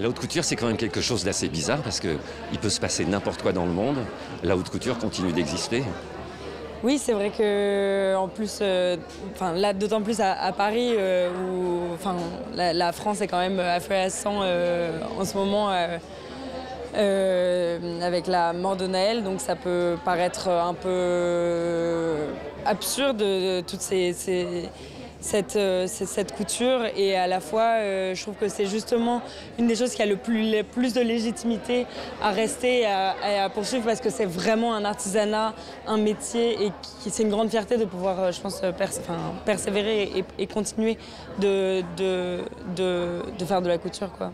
La 0.00 0.08
haute 0.08 0.18
couture, 0.18 0.42
c'est 0.42 0.56
quand 0.56 0.66
même 0.66 0.76
quelque 0.76 1.00
chose 1.00 1.22
d'assez 1.22 1.48
bizarre 1.48 1.80
parce 1.80 2.00
qu'il 2.00 2.58
peut 2.60 2.68
se 2.68 2.80
passer 2.80 3.04
n'importe 3.04 3.42
quoi 3.42 3.52
dans 3.52 3.64
le 3.64 3.70
monde. 3.70 3.98
La 4.42 4.56
haute 4.56 4.68
couture 4.68 4.98
continue 4.98 5.32
d'exister. 5.32 5.84
Oui, 6.82 6.98
c'est 6.98 7.12
vrai 7.12 7.30
que 7.30 8.16
en 8.16 8.26
plus, 8.26 8.58
euh, 8.60 8.96
là, 9.54 9.72
d'autant 9.72 10.02
plus 10.02 10.20
à, 10.20 10.52
Paris, 10.52 10.90
euh, 10.98 11.30
où 11.30 11.96
la, 12.54 12.92
France 12.92 13.20
est 13.20 13.28
quand 13.28 13.38
même 13.38 13.60
à 13.60 13.74
à 13.74 13.78
euh, 13.88 15.00
en 15.18 15.24
ce 15.24 15.36
moment 15.36 15.70
avec 18.02 18.26
la 18.26 18.52
mort 18.52 18.76
de 18.76 18.86
Naël, 18.86 19.22
donc 19.22 19.40
ça 19.40 19.54
peut 19.54 19.96
paraître 20.04 20.48
un 20.48 20.74
peu 20.74 22.16
absurde 22.66 23.24
toutes 23.66 23.80
ces 23.80 24.68
cette, 25.24 25.56
euh, 25.56 25.86
cette 25.86 26.32
couture 26.36 26.84
et 26.96 27.16
à 27.16 27.26
la 27.26 27.40
fois 27.40 27.78
euh, 27.78 28.14
je 28.14 28.22
trouve 28.22 28.34
que 28.34 28.48
c'est 28.48 28.66
justement 28.66 29.22
une 29.58 29.66
des 29.66 29.74
choses 29.74 29.94
qui 29.94 30.02
a 30.02 30.06
le 30.06 30.16
plus, 30.16 30.62
plus 30.64 30.92
de 30.92 31.00
légitimité 31.00 31.86
à 32.22 32.30
rester 32.30 32.80
et 32.80 32.86
à, 32.86 33.48
poursuivre 33.48 33.86
parce 33.86 34.00
que 34.00 34.10
c'est 34.10 34.26
vraiment 34.26 34.74
un 34.74 34.84
artisanat, 34.84 35.54
un 35.86 35.96
métier 35.96 36.66
et 36.66 36.72
c'est 37.08 37.22
une 37.22 37.30
grande 37.30 37.48
fierté 37.48 37.78
de 37.78 37.86
pouvoir, 37.86 38.20
euh, 38.20 38.32
je 38.32 38.40
pense, 38.40 38.60
persévérer 39.46 40.24
et, 40.38 40.46
continuer 40.46 40.98
de, 41.38 41.82
de, 41.96 42.40
de, 42.76 43.44
faire 43.46 43.62
de 43.62 43.68
la 43.68 43.78
couture. 43.78 44.10
Quoi. 44.12 44.30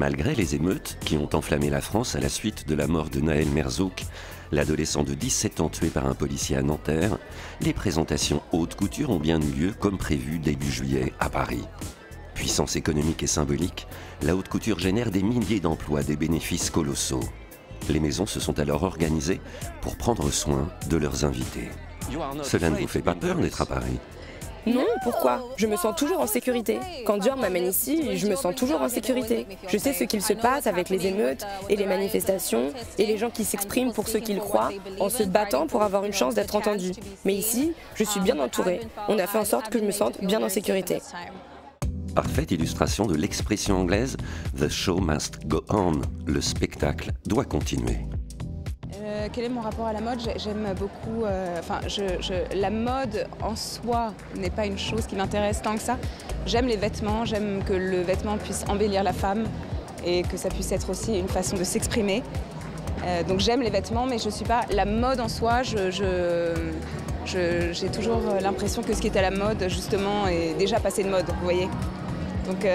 Malgré 0.00 0.34
les 0.34 0.54
émeutes 0.54 0.96
qui 1.04 1.18
ont 1.18 1.28
enflammé 1.34 1.68
la 1.68 1.82
France 1.82 2.16
à 2.16 2.20
la 2.20 2.30
suite 2.30 2.66
de 2.66 2.74
la 2.74 2.86
mort 2.86 3.10
de 3.10 3.20
Naël 3.20 3.50
Merzouk, 3.50 4.06
l'adolescent 4.50 5.02
de 5.02 5.12
17 5.12 5.60
ans 5.60 5.68
tué 5.68 5.88
par 5.88 6.06
un 6.06 6.14
policier 6.14 6.56
à 6.56 6.62
Nanterre, 6.62 7.18
les 7.60 7.74
présentations 7.74 8.40
haute 8.52 8.76
couture 8.76 9.10
ont 9.10 9.18
bien 9.18 9.38
eu 9.38 9.60
lieu 9.60 9.74
comme 9.78 9.98
prévu 9.98 10.38
début 10.38 10.70
juillet 10.70 11.12
à 11.20 11.28
Paris. 11.28 11.66
Puissance 12.32 12.76
économique 12.76 13.22
et 13.22 13.26
symbolique, 13.26 13.86
la 14.22 14.36
haute 14.36 14.48
couture 14.48 14.78
génère 14.78 15.10
des 15.10 15.22
milliers 15.22 15.60
d'emplois, 15.60 16.02
des 16.02 16.16
bénéfices 16.16 16.70
colossaux. 16.70 17.20
Les 17.90 18.00
maisons 18.00 18.24
se 18.24 18.40
sont 18.40 18.58
alors 18.58 18.84
organisées 18.84 19.42
pour 19.82 19.98
prendre 19.98 20.30
soin 20.30 20.70
de 20.88 20.96
leurs 20.96 21.26
invités. 21.26 21.68
Cela 22.42 22.70
ne 22.70 22.76
vous 22.76 22.88
fait 22.88 23.02
pas 23.02 23.14
peur 23.14 23.36
d'être 23.36 23.60
à 23.60 23.66
Paris? 23.66 24.00
Non, 24.66 24.84
pourquoi? 25.02 25.42
Je 25.56 25.66
me 25.66 25.76
sens 25.76 25.96
toujours 25.96 26.20
en 26.20 26.26
sécurité. 26.26 26.78
Quand 27.06 27.18
Dior 27.18 27.36
m'amène 27.36 27.66
ici, 27.66 28.16
je 28.16 28.26
me 28.26 28.36
sens 28.36 28.54
toujours 28.54 28.82
en 28.82 28.88
sécurité. 28.88 29.46
Je 29.68 29.78
sais 29.78 29.92
ce 29.92 30.04
qu'il 30.04 30.22
se 30.22 30.32
passe 30.32 30.66
avec 30.66 30.90
les 30.90 31.06
émeutes 31.06 31.46
et 31.68 31.76
les 31.76 31.86
manifestations 31.86 32.72
et 32.98 33.06
les 33.06 33.16
gens 33.16 33.30
qui 33.30 33.44
s'expriment 33.44 33.92
pour 33.92 34.08
ce 34.08 34.18
qu'ils 34.18 34.38
croient 34.38 34.70
en 34.98 35.08
se 35.08 35.22
battant 35.22 35.66
pour 35.66 35.82
avoir 35.82 36.04
une 36.04 36.12
chance 36.12 36.34
d'être 36.34 36.56
entendus. 36.56 36.92
Mais 37.24 37.34
ici, 37.34 37.72
je 37.94 38.04
suis 38.04 38.20
bien 38.20 38.38
entourée. 38.38 38.80
On 39.08 39.18
a 39.18 39.26
fait 39.26 39.38
en 39.38 39.44
sorte 39.44 39.70
que 39.70 39.78
je 39.78 39.84
me 39.84 39.92
sente 39.92 40.22
bien 40.22 40.42
en 40.42 40.48
sécurité. 40.48 40.98
Parfaite 42.14 42.50
illustration 42.50 43.06
de 43.06 43.14
l'expression 43.14 43.80
anglaise 43.80 44.16
The 44.58 44.68
show 44.68 44.98
must 44.98 45.46
go 45.46 45.62
on. 45.70 46.00
Le 46.26 46.40
spectacle 46.40 47.12
doit 47.24 47.44
continuer. 47.44 48.00
Euh, 49.20 49.28
quel 49.32 49.44
est 49.44 49.48
mon 49.48 49.60
rapport 49.60 49.86
à 49.86 49.92
la 49.92 50.00
mode? 50.00 50.20
J'aime 50.36 50.74
beaucoup. 50.78 51.24
Euh, 51.24 51.58
enfin, 51.58 51.80
la 52.54 52.70
mode 52.70 53.26
en 53.42 53.56
soi 53.56 54.12
n'est 54.36 54.50
pas 54.50 54.66
une 54.66 54.78
chose 54.78 55.06
qui 55.06 55.16
m'intéresse 55.16 55.60
tant 55.62 55.74
que 55.74 55.82
ça. 55.82 55.98
J'aime 56.46 56.66
les 56.66 56.76
vêtements, 56.76 57.24
j'aime 57.24 57.62
que 57.64 57.72
le 57.72 58.00
vêtement 58.00 58.38
puisse 58.38 58.64
embellir 58.68 59.02
la 59.02 59.12
femme 59.12 59.44
et 60.04 60.22
que 60.22 60.36
ça 60.36 60.48
puisse 60.48 60.72
être 60.72 60.88
aussi 60.90 61.18
une 61.18 61.28
façon 61.28 61.56
de 61.56 61.64
s'exprimer. 61.64 62.22
Euh, 63.04 63.22
donc 63.24 63.40
j'aime 63.40 63.62
les 63.62 63.70
vêtements, 63.70 64.06
mais 64.06 64.18
je 64.18 64.26
ne 64.26 64.30
suis 64.30 64.44
pas 64.44 64.62
la 64.70 64.84
mode 64.86 65.20
en 65.20 65.28
soi. 65.28 65.62
j'ai 65.62 65.88
toujours 67.92 68.22
l'impression 68.40 68.82
que 68.82 68.94
ce 68.94 69.00
qui 69.00 69.08
est 69.08 69.16
à 69.18 69.22
la 69.22 69.30
mode, 69.30 69.68
justement, 69.68 70.28
est 70.28 70.54
déjà 70.54 70.80
passé 70.80 71.02
de 71.02 71.10
mode, 71.10 71.26
vous 71.26 71.44
voyez. 71.44 71.68
Donc 72.46 72.66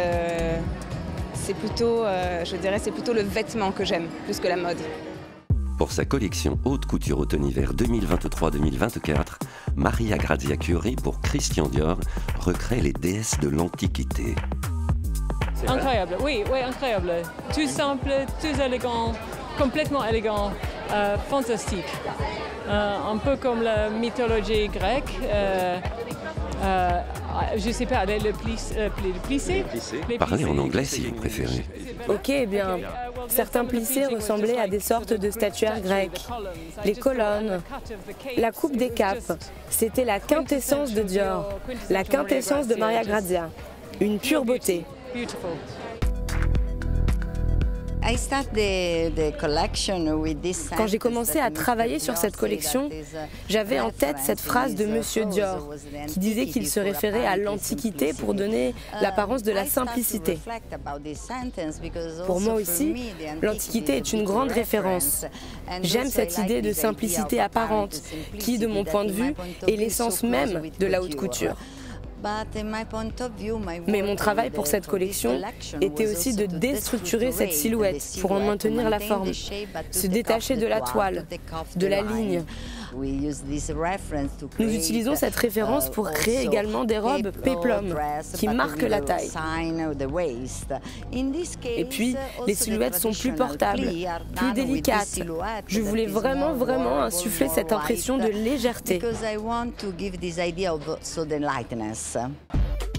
c'est 1.33 1.55
plutôt, 1.55 2.03
je 2.43 2.55
dirais, 2.57 2.79
c'est 2.79 2.91
plutôt 2.91 3.13
le 3.13 3.21
vêtement 3.21 3.71
que 3.71 3.83
j'aime, 3.83 4.07
plus 4.25 4.39
que 4.39 4.47
la 4.47 4.57
mode. 4.57 4.77
Pour 5.77 5.91
sa 5.91 6.05
collection 6.05 6.57
Haute 6.63 6.85
Couture 6.85 7.19
Automne-Hiver 7.19 7.73
2023-2024, 7.73 9.39
Maria 9.75 10.17
Grazia 10.17 10.55
Curie 10.55 10.95
pour 10.95 11.19
Christian 11.19 11.67
Dior 11.67 11.97
recrée 12.39 12.79
les 12.79 12.93
déesses 12.93 13.37
de 13.41 13.49
l'Antiquité. 13.49 14.35
Incroyable, 15.67 16.15
oui, 16.21 16.43
oui, 16.51 16.59
incroyable. 16.59 17.11
Tout 17.53 17.67
simple, 17.67 18.09
tout 18.39 18.61
élégant, 18.61 19.13
complètement 19.57 20.05
élégant, 20.05 20.53
euh, 20.91 21.17
fantastique. 21.17 21.91
Euh, 22.69 22.97
un 23.11 23.17
peu 23.17 23.35
comme 23.35 23.61
la 23.61 23.89
mythologie 23.89 24.69
grecque. 24.69 25.19
Euh, 25.23 25.77
je 27.57 27.67
ne 27.67 27.73
sais 27.73 27.85
pas, 27.85 28.05
le, 28.05 28.31
plissé, 29.27 29.65
Parlez 30.17 30.45
en 30.45 30.57
anglais 30.57 30.85
si 30.85 31.07
vous 31.07 31.15
préférez. 31.15 31.65
Ok, 32.07 32.31
bien, 32.47 32.79
certains 33.27 33.65
plissés 33.65 34.05
ressemblaient 34.05 34.59
à 34.59 34.67
des 34.67 34.79
sortes 34.79 35.13
de 35.13 35.31
statuaires 35.31 35.81
grecques. 35.81 36.25
Les 36.83 36.95
colonnes, 36.95 37.61
la 38.37 38.51
coupe 38.51 38.75
des 38.75 38.89
capes, 38.89 39.33
c'était 39.69 40.05
la 40.05 40.19
quintessence 40.19 40.93
de 40.93 41.01
Dior, 41.01 41.59
la 41.89 42.03
quintessence 42.03 42.67
de 42.67 42.75
Maria 42.75 43.03
Grazia. 43.03 43.49
Une 43.99 44.19
pure 44.19 44.43
beauté. 44.43 44.83
Quand 50.77 50.87
j'ai 50.87 50.99
commencé 50.99 51.39
à 51.39 51.49
travailler 51.49 51.97
sur 51.97 52.17
cette 52.17 52.37
collection, 52.37 52.89
j'avais 53.49 53.79
en 53.79 53.89
tête 53.89 54.17
cette 54.23 54.39
phrase 54.39 54.75
de 54.75 54.85
Monsieur 54.85 55.25
Dior 55.25 55.73
qui 56.07 56.19
disait 56.19 56.45
qu'il 56.45 56.67
se 56.67 56.79
référait 56.79 57.25
à 57.25 57.35
l'Antiquité 57.35 58.13
pour 58.13 58.35
donner 58.35 58.75
l'apparence 59.01 59.41
de 59.41 59.51
la 59.51 59.65
simplicité. 59.65 60.37
Pour 62.27 62.41
moi 62.41 62.53
aussi, 62.53 62.93
l'Antiquité 63.41 63.97
est 63.97 64.13
une 64.13 64.23
grande 64.23 64.51
référence. 64.51 65.25
J'aime 65.81 66.09
cette 66.09 66.37
idée 66.37 66.61
de 66.61 66.73
simplicité 66.73 67.39
apparente 67.39 68.03
qui, 68.37 68.59
de 68.59 68.67
mon 68.67 68.83
point 68.83 69.05
de 69.05 69.11
vue, 69.11 69.33
est 69.67 69.75
l'essence 69.75 70.21
même 70.21 70.61
de 70.79 70.85
la 70.85 71.01
haute 71.01 71.15
couture. 71.15 71.55
Mais 73.87 74.01
mon 74.01 74.15
travail 74.15 74.49
pour 74.49 74.67
cette 74.67 74.87
collection 74.87 75.39
était 75.81 76.11
aussi 76.11 76.35
de 76.35 76.45
déstructurer 76.45 77.31
cette 77.31 77.53
silhouette 77.53 78.03
pour 78.21 78.31
en 78.31 78.39
maintenir 78.39 78.89
la 78.89 78.99
forme, 78.99 79.33
se 79.33 80.07
détacher 80.07 80.55
de 80.55 80.67
la 80.67 80.81
toile, 80.81 81.25
de 81.75 81.87
la 81.87 82.01
ligne, 82.01 82.43
nous 84.59 84.73
utilisons 84.73 85.15
cette 85.15 85.35
référence 85.35 85.89
pour 85.89 86.11
créer 86.11 86.43
également 86.43 86.85
des 86.85 86.97
robes 86.97 87.31
péplum 87.31 87.95
qui 88.33 88.47
marquent 88.47 88.81
la 88.83 89.01
taille. 89.01 89.29
Et 91.77 91.85
puis, 91.85 92.15
les 92.47 92.55
silhouettes 92.55 92.95
sont 92.95 93.11
plus 93.11 93.33
portables, 93.33 93.89
plus 94.35 94.53
délicates. 94.53 95.19
Je 95.67 95.81
voulais 95.81 96.05
vraiment, 96.05 96.53
vraiment 96.53 97.01
insuffler 97.01 97.49
cette 97.49 97.71
impression 97.71 98.17
de 98.17 98.27
légèreté. 98.27 99.01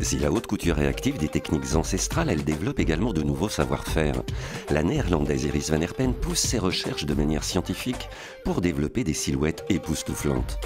Si 0.00 0.18
la 0.18 0.30
haute 0.30 0.46
couture 0.46 0.78
est 0.78 0.86
active 0.86 1.18
des 1.18 1.28
techniques 1.28 1.74
ancestrales, 1.74 2.28
elle 2.28 2.44
développe 2.44 2.78
également 2.78 3.12
de 3.12 3.22
nouveaux 3.22 3.48
savoir-faire. 3.48 4.22
La 4.70 4.82
néerlandaise 4.82 5.44
Iris 5.44 5.70
van 5.70 5.80
Herpen 5.80 6.12
pousse 6.12 6.40
ses 6.40 6.58
recherches 6.58 7.06
de 7.06 7.14
manière 7.14 7.44
scientifique 7.44 8.08
pour 8.44 8.60
développer 8.60 9.04
des 9.04 9.14
silhouettes 9.14 9.64
époustouflantes. 9.68 10.58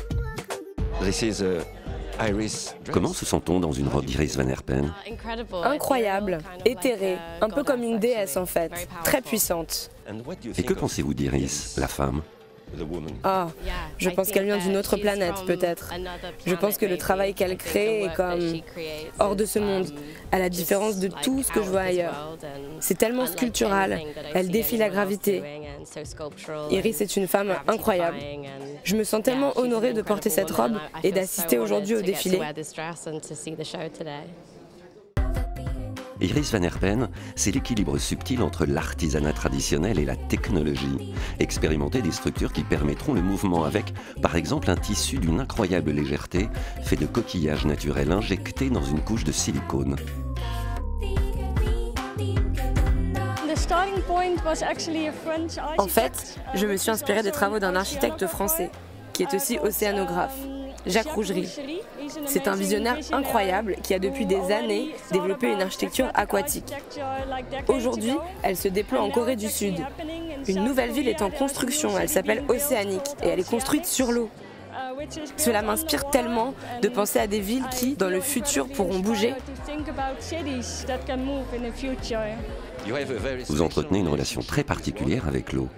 Comment 2.93 3.13
se 3.13 3.25
sent-on 3.25 3.61
dans 3.61 3.73
une 3.73 3.89
robe 3.89 4.05
d'Iris 4.05 4.37
Van 4.37 4.49
Herpen 4.49 4.93
Incroyable, 5.65 6.39
éthérée, 6.65 7.17
un 7.41 7.49
peu 7.49 7.65
comme 7.65 7.83
une 7.83 7.99
déesse 7.99 8.37
en 8.37 8.47
fait, 8.47 8.89
très 9.05 9.23
puissante. 9.23 9.91
Et 10.59 10.63
que 10.63 10.75
pensez-vous 10.75 11.15
d'Iris, 11.15 11.77
la 11.79 11.89
femme? 11.89 12.21
Ah, 13.25 13.49
je 13.99 14.11
pense 14.11 14.31
qu'elle 14.31 14.45
vient 14.45 14.59
d'une 14.59 14.77
autre 14.77 14.97
planète, 14.97 15.35
peut-être. 15.47 15.93
Je 16.47 16.55
pense 16.55 16.77
que 16.77 16.87
le 16.87 16.97
travail 16.97 17.35
qu'elle 17.35 17.57
crée 17.57 18.05
est 18.05 18.15
comme 18.15 18.41
hors 19.19 19.37
de 19.37 19.45
ce 19.45 19.59
monde, 19.59 19.87
à 20.33 20.39
la 20.39 20.49
différence 20.49 20.99
de 20.99 21.09
tout 21.09 21.43
ce 21.43 21.53
que 21.53 21.63
je 21.63 21.69
vois 21.69 21.83
ailleurs. 21.83 22.37
C'est 22.81 22.99
tellement 22.99 23.27
sculptural, 23.27 24.01
elle 24.35 24.51
défie 24.51 24.77
la 24.77 24.89
gravité. 24.89 25.43
Iris 26.71 27.01
est 27.01 27.17
une 27.17 27.27
femme 27.27 27.55
incroyable. 27.67 28.19
Je 28.85 28.97
me 28.97 29.05
sens 29.05 29.23
tellement 29.23 29.53
honorée 29.57 29.93
de 29.93 30.03
porter 30.03 30.31
cette 30.31 30.51
robe 30.51 30.79
et 31.03 31.13
d'assister 31.13 31.59
aujourd'hui 31.59 31.97
au 31.97 32.03
défilé. 32.03 32.41
Iris 36.21 36.53
Van 36.53 36.63
Herpen, 36.63 37.09
c'est 37.35 37.51
l'équilibre 37.51 37.99
subtil 37.99 38.43
entre 38.43 38.67
l'artisanat 38.67 39.33
traditionnel 39.33 39.99
et 39.99 40.05
la 40.05 40.17
technologie. 40.17 41.15
Expérimenter 41.39 42.03
des 42.03 42.13
structures 42.13 42.53
qui 42.53 42.63
permettront 42.63 43.15
le 43.15 43.23
mouvement 43.23 43.65
avec, 43.65 43.95
par 44.21 44.37
exemple, 44.37 44.71
un 44.71 44.77
tissu 44.77 45.19
d'une 45.19 45.41
incroyable 45.41 45.91
légèreté, 45.91 46.49
fait 46.83 46.97
de 46.97 47.07
coquillages 47.07 47.65
naturels 47.65 48.13
injectés 48.13 48.71
dans 48.71 48.85
une 48.85 49.01
couche 49.01 49.25
de 49.25 49.33
silicone. 49.33 49.97
En 55.79 55.87
fait, 55.87 56.39
je 56.55 56.67
me 56.67 56.77
suis 56.77 56.91
inspirée 56.91 57.23
des 57.23 57.31
travaux 57.31 57.59
d'un 57.59 57.77
architecte 57.77 58.27
français, 58.27 58.71
qui 59.13 59.23
est 59.23 59.35
aussi 59.35 59.59
océanographe, 59.59 60.37
Jacques 60.87 61.13
Rougerie. 61.13 61.49
C'est 62.27 62.49
un 62.49 62.57
visionnaire 62.57 62.99
incroyable 63.13 63.77
qui 63.83 63.95
a 63.95 63.99
depuis 63.99 64.27
des 64.27 64.53
années 64.53 64.95
développé 65.13 65.53
une 65.53 65.63
architecture 65.63 66.11
aquatique. 66.15 66.73
Aujourd'hui, 67.69 68.15
elle 68.43 68.57
se 68.57 68.69
déploie 68.69 69.01
en 69.01 69.11
Corée 69.11 69.37
du 69.37 69.49
Sud. 69.49 69.77
Une 70.49 70.65
nouvelle 70.65 70.91
ville 70.91 71.09
est 71.09 71.23
en 71.23 71.31
construction, 71.31 71.99
elle 71.99 72.09
s'appelle 72.09 72.45
Océanique 72.49 73.09
et 73.23 73.29
elle 73.29 73.41
est 73.41 73.49
construite 73.49 73.87
sur 73.87 74.13
l'eau. 74.13 74.31
Cela 75.37 75.63
m'inspire 75.63 76.11
tellement 76.11 76.55
de 76.83 76.89
penser 76.89 77.19
à 77.19 77.27
des 77.27 77.41
villes 77.41 77.65
qui, 77.71 77.97
dans 77.97 78.09
le 78.09 78.21
futur, 78.21 78.69
pourront 78.69 78.99
bouger. 78.99 79.35
Vous 83.49 83.63
entretenez 83.63 83.99
une 83.99 84.09
relation 84.09 84.43
très 84.43 84.65
particulière 84.65 85.27
avec 85.27 85.53
l'eau. 85.53 85.69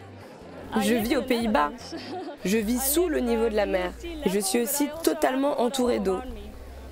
Je 0.80 0.94
vis 0.94 1.16
aux 1.16 1.22
Pays-Bas. 1.22 1.70
Je 2.44 2.58
vis 2.58 2.80
sous 2.80 3.08
le 3.08 3.20
niveau 3.20 3.48
de 3.48 3.54
la 3.54 3.66
mer. 3.66 3.92
Et 4.24 4.30
je 4.30 4.40
suis 4.40 4.60
aussi 4.60 4.88
totalement 5.02 5.60
entourée 5.60 6.00
d'eau. 6.00 6.18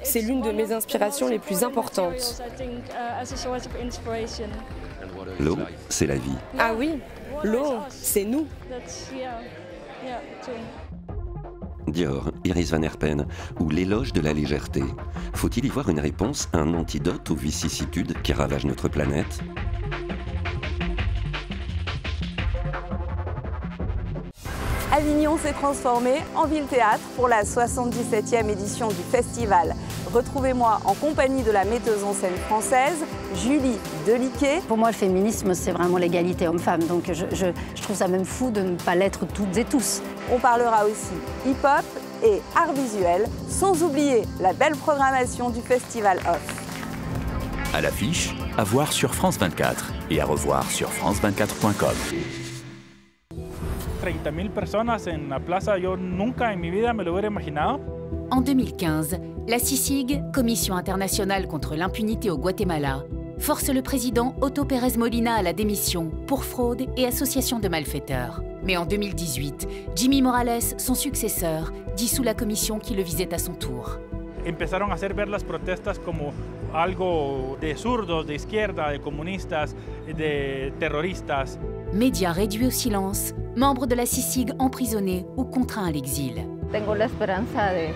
C'est 0.03 0.23
l'une 0.23 0.41
de 0.41 0.51
mes 0.51 0.73
inspirations 0.73 1.29
les 1.29 1.39
plus 1.39 1.63
importantes. 1.63 2.43
L'eau, 5.39 5.59
c'est 5.89 6.07
la 6.07 6.17
vie. 6.17 6.37
Ah 6.59 6.73
oui, 6.75 7.01
l'eau, 7.45 7.79
c'est 7.89 8.25
nous. 8.25 8.47
Dior, 11.87 12.31
Iris 12.45 12.71
Van 12.71 12.83
Herpen, 12.83 13.27
ou 13.59 13.69
l'éloge 13.69 14.13
de 14.13 14.21
la 14.21 14.33
légèreté. 14.33 14.83
Faut-il 15.35 15.65
y 15.65 15.69
voir 15.69 15.89
une 15.89 16.01
réponse, 16.01 16.49
un 16.53 16.75
antidote 16.75 17.31
aux 17.31 17.35
vicissitudes 17.35 18.21
qui 18.23 18.33
ravagent 18.33 18.67
notre 18.67 18.89
planète? 18.89 19.41
Avignon 24.93 25.39
s'est 25.39 25.53
transformé 25.53 26.15
en 26.35 26.47
ville-théâtre 26.47 27.03
pour 27.15 27.29
la 27.29 27.45
77e 27.45 28.49
édition 28.51 28.89
du 28.89 29.03
festival. 29.13 29.75
Retrouvez-moi 30.13 30.81
en 30.85 30.95
compagnie 30.95 31.45
de 31.45 31.53
la 31.53 31.65
metteuse 31.65 32.03
en 32.03 32.13
scène 32.13 32.35
française, 32.49 33.05
Julie 33.37 33.79
Deliquet. 34.05 34.61
Pour 34.67 34.77
moi, 34.77 34.89
le 34.89 34.97
féminisme, 34.97 35.55
c'est 35.55 35.71
vraiment 35.71 35.97
l'égalité 35.97 36.49
homme-femme. 36.49 36.83
Donc 36.85 37.05
je, 37.13 37.53
trouve 37.81 37.97
ça 37.97 38.09
même 38.09 38.25
fou 38.25 38.51
de 38.51 38.63
ne 38.63 38.77
pas 38.77 38.97
l'être 38.97 39.27
toutes 39.27 39.57
et 39.57 39.65
tous. 39.65 40.03
On 40.33 40.39
parlera 40.41 40.85
aussi 40.85 41.15
hip-hop 41.47 41.85
et 42.25 42.43
art 42.57 42.73
visuel, 42.73 43.27
sans 43.49 43.85
oublier 43.85 44.23
la 44.41 44.53
belle 44.53 44.75
programmation 44.75 45.51
du 45.51 45.61
festival 45.61 46.19
Off. 46.29 47.73
À 47.73 47.81
l'affiche, 47.81 48.35
à 48.59 48.65
voir 48.65 48.93
sur 48.93 49.15
France 49.15 49.39
24 49.39 49.93
et 50.11 50.21
à 50.21 50.25
revoir 50.25 50.69
sur 50.69 50.91
France24.com. 50.91 52.50
30 54.01 54.31
000 54.31 54.49
personas 54.49 55.07
en 55.07 55.29
la 55.29 55.41
plaza, 55.41 55.77
yo 55.77 55.97
nunca 55.97 56.53
en 56.53 56.61
mi 56.61 56.71
vida 56.71 56.93
me 56.95 57.05
lo 57.05 57.13
hubiera 57.13 57.29
imaginado. 57.29 57.81
En 58.31 58.43
2015, 58.43 59.21
la 59.47 59.59
CICIG, 59.59 60.33
Commission 60.33 60.77
internationale 60.77 61.47
contre 61.47 61.77
l'impunité 61.77 62.31
au 62.31 62.39
Guatemala, 62.39 63.05
force 63.39 63.69
le 63.69 63.83
président 63.83 64.35
Otto 64.41 64.65
Pérez 64.65 64.97
Molina 64.97 65.35
à 65.35 65.43
la 65.43 65.53
démission 65.53 66.11
pour 66.27 66.45
fraude 66.45 66.87
et 66.97 67.07
association 67.07 67.59
de 67.59 67.69
malfaiteurs. 67.69 68.43
Mais 68.65 68.77
en 68.77 68.87
2018, 68.87 69.69
Jimmy 69.97 70.23
Morales, 70.23 70.79
son 70.79 70.95
successeur, 70.95 71.73
dissout 71.97 72.23
la 72.23 72.35
commission 72.35 72.79
qui 72.79 72.95
le 72.95 73.03
visait 73.03 73.35
à 73.35 73.39
son 73.39 73.55
tour. 73.55 73.99
Empezaron 74.47 74.91
a 74.91 74.95
hacer 74.95 75.13
ver 75.13 75.29
las 75.29 75.45
protestas 75.45 75.99
como 75.99 76.33
algo 76.73 77.59
de 77.61 77.75
zurdos, 77.77 78.27
de 78.27 78.35
izquierda, 78.35 78.91
de 78.91 78.99
comunistas, 78.99 79.75
de 80.07 80.73
terroristas. 80.79 81.59
Médias 81.93 82.33
réduits 82.33 82.67
au 82.67 82.71
silence, 82.71 83.35
membres 83.57 83.87
de 83.87 83.95
la 83.95 84.07
CICIG 84.07 84.53
emprisonnés 84.59 85.27
ou 85.37 85.45
contraints 85.45 85.87
à 85.87 85.91
l'exil. 85.91 86.47
Tengo 86.73 86.95
la 86.95 87.07
esperanza 87.07 87.73
de 87.73 87.89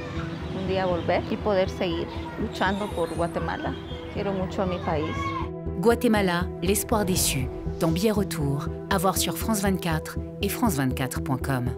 un 0.58 0.66
día 0.66 0.86
volver 0.86 1.22
y 1.30 1.36
poder 1.36 1.68
seguir 1.68 2.06
luchando 2.40 2.86
por 2.94 3.08
Guatemala. 3.14 3.74
Quiero 4.12 4.32
mucho 4.32 4.62
a 4.62 4.66
mi 4.66 4.78
país. 4.78 5.14
Guatemala, 5.80 6.46
l'espoir 6.62 7.04
déçu. 7.04 7.48
Dans 7.80 7.90
Biais 7.90 8.12
Retour, 8.12 8.68
à 8.90 8.98
voir 8.98 9.16
sur 9.16 9.36
France 9.36 9.60
24 9.60 10.18
et 10.42 10.48
France24.com. 10.48 11.70